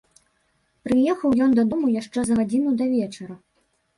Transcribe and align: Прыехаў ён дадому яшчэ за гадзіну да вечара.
Прыехаў 0.87 1.35
ён 1.45 1.53
дадому 1.59 1.91
яшчэ 2.01 2.19
за 2.29 2.33
гадзіну 2.39 2.73
да 2.79 2.85
вечара. 2.97 3.35